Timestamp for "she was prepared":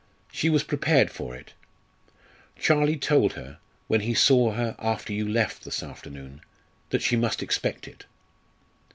0.31-1.11